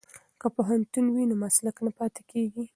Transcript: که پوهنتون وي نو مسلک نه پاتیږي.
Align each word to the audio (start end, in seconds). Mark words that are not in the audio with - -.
که 0.39 0.47
پوهنتون 0.55 1.05
وي 1.09 1.23
نو 1.29 1.35
مسلک 1.43 1.75
نه 1.85 1.91
پاتیږي. 1.97 2.63